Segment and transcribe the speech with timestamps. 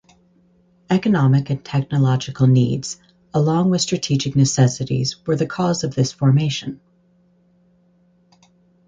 [0.89, 2.99] Economic and technological needs
[3.35, 6.81] along with strategic necessities were the cause of this formation.